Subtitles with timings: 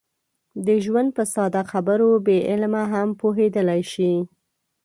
[0.65, 4.13] د ژوند په ساده خبرو بې علمه هم پوهېدلی شي.